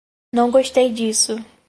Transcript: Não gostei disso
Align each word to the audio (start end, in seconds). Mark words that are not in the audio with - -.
Não 0.33 0.49
gostei 0.49 0.89
disso 0.91 1.33